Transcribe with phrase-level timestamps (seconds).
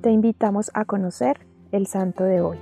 [0.00, 2.58] te invitamos a conocer el santo de hoy.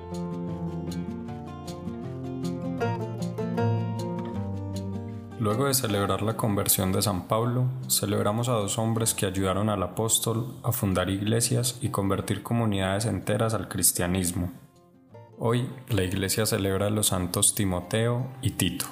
[5.38, 9.82] Luego de celebrar la conversión de San Pablo, celebramos a dos hombres que ayudaron al
[9.82, 14.50] apóstol a fundar iglesias y convertir comunidades enteras al cristianismo.
[15.38, 18.86] Hoy la iglesia celebra a los santos Timoteo y Tito.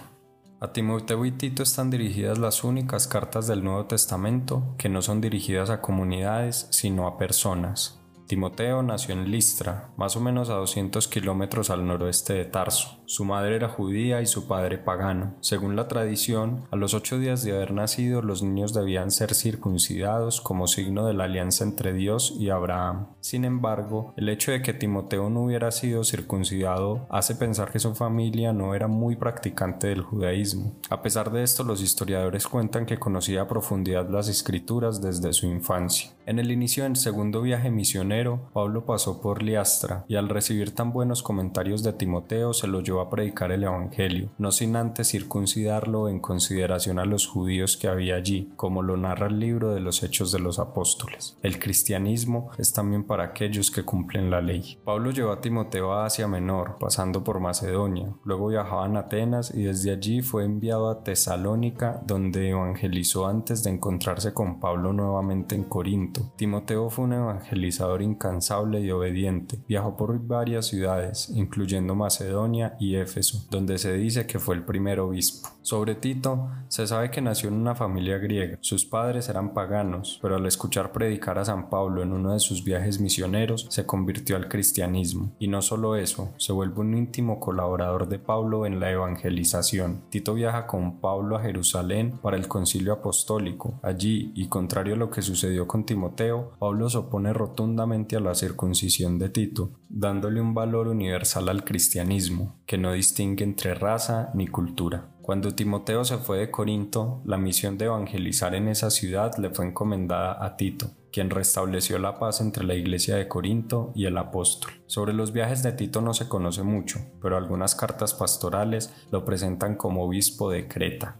[0.60, 5.20] A Timoteo y Tito están dirigidas las únicas cartas del Nuevo Testamento que no son
[5.20, 8.05] dirigidas a comunidades, sino a personas.
[8.26, 12.98] Timoteo nació en Listra, más o menos a 200 kilómetros al noroeste de Tarso.
[13.06, 15.34] Su madre era judía y su padre pagano.
[15.40, 20.40] Según la tradición, a los ocho días de haber nacido los niños debían ser circuncidados
[20.40, 23.06] como signo de la alianza entre Dios y Abraham.
[23.20, 27.94] Sin embargo, el hecho de que Timoteo no hubiera sido circuncidado hace pensar que su
[27.94, 30.74] familia no era muy practicante del judaísmo.
[30.90, 35.46] A pesar de esto, los historiadores cuentan que conocía a profundidad las escrituras desde su
[35.46, 36.10] infancia.
[36.26, 40.92] En el inicio del segundo viaje misionero, Pablo pasó por Liastra y al recibir tan
[40.92, 46.08] buenos comentarios de Timoteo se lo llevó a predicar el Evangelio, no sin antes circuncidarlo
[46.08, 50.02] en consideración a los judíos que había allí, como lo narra el libro de los
[50.02, 51.36] Hechos de los Apóstoles.
[51.42, 54.78] El cristianismo es también para aquellos que cumplen la ley.
[54.84, 59.64] Pablo llevó a Timoteo a Asia Menor, pasando por Macedonia, luego viajaba a Atenas y
[59.64, 65.64] desde allí fue enviado a Tesalónica, donde evangelizó antes de encontrarse con Pablo nuevamente en
[65.64, 66.32] Corinto.
[66.36, 73.44] Timoteo fue un evangelizador incansable y obediente, viajó por varias ciudades, incluyendo Macedonia y Éfeso,
[73.50, 75.48] donde se dice que fue el primer obispo.
[75.62, 78.56] Sobre Tito, se sabe que nació en una familia griega.
[78.60, 82.62] Sus padres eran paganos, pero al escuchar predicar a San Pablo en uno de sus
[82.62, 85.32] viajes misioneros, se convirtió al cristianismo.
[85.40, 90.02] Y no solo eso, se vuelve un íntimo colaborador de Pablo en la evangelización.
[90.10, 93.80] Tito viaja con Pablo a Jerusalén para el concilio apostólico.
[93.82, 98.34] Allí, y contrario a lo que sucedió con Timoteo, Pablo se opone rotundamente a la
[98.34, 104.48] circuncisión de Tito, dándole un valor universal al cristianismo, que no distingue entre raza ni
[104.48, 105.08] cultura.
[105.22, 109.64] Cuando Timoteo se fue de Corinto, la misión de evangelizar en esa ciudad le fue
[109.64, 114.72] encomendada a Tito, quien restableció la paz entre la iglesia de Corinto y el apóstol.
[114.84, 119.76] Sobre los viajes de Tito no se conoce mucho, pero algunas cartas pastorales lo presentan
[119.76, 121.16] como obispo de Creta.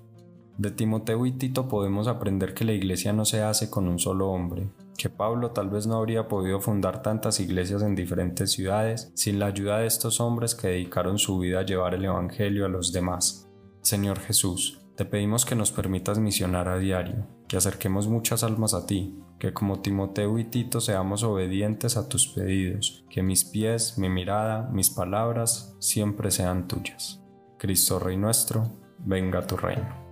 [0.59, 4.29] De Timoteo y Tito podemos aprender que la iglesia no se hace con un solo
[4.29, 9.39] hombre, que Pablo tal vez no habría podido fundar tantas iglesias en diferentes ciudades sin
[9.39, 12.93] la ayuda de estos hombres que dedicaron su vida a llevar el Evangelio a los
[12.93, 13.49] demás.
[13.83, 18.87] Señor Jesús, te pedimos que nos permitas misionar a diario, que acerquemos muchas almas a
[18.87, 24.09] ti, que como Timoteo y Tito seamos obedientes a tus pedidos, que mis pies, mi
[24.09, 27.23] mirada, mis palabras siempre sean tuyas.
[27.59, 30.06] Cristo Rey nuestro, venga a tu reino.